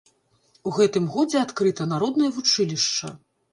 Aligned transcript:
У 0.69 0.73
гэтым 0.77 1.05
годзе 1.17 1.37
адкрыта 1.45 1.89
народнае 1.93 2.33
вучылішча. 2.41 3.15